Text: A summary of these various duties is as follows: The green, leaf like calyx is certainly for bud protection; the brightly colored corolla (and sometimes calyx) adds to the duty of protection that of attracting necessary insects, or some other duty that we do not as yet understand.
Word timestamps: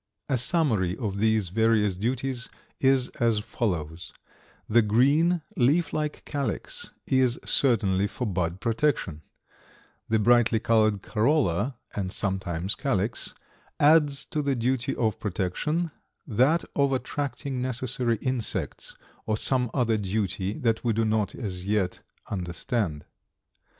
A 0.29 0.35
summary 0.35 0.97
of 0.97 1.19
these 1.19 1.49
various 1.49 1.93
duties 1.93 2.49
is 2.79 3.09
as 3.19 3.37
follows: 3.37 4.11
The 4.65 4.81
green, 4.81 5.43
leaf 5.55 5.93
like 5.93 6.25
calyx 6.25 6.89
is 7.05 7.39
certainly 7.45 8.07
for 8.07 8.25
bud 8.25 8.59
protection; 8.61 9.21
the 10.09 10.17
brightly 10.17 10.59
colored 10.59 11.03
corolla 11.03 11.75
(and 11.95 12.11
sometimes 12.11 12.73
calyx) 12.73 13.35
adds 13.79 14.25
to 14.25 14.41
the 14.41 14.55
duty 14.55 14.95
of 14.95 15.19
protection 15.19 15.91
that 16.25 16.65
of 16.75 16.91
attracting 16.93 17.61
necessary 17.61 18.17
insects, 18.23 18.95
or 19.27 19.37
some 19.37 19.69
other 19.71 19.97
duty 19.97 20.53
that 20.53 20.83
we 20.83 20.93
do 20.93 21.05
not 21.05 21.35
as 21.35 21.67
yet 21.67 21.99
understand. 22.31 23.05